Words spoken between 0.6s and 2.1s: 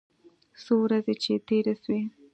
څو ورځې چې تېرې سوې.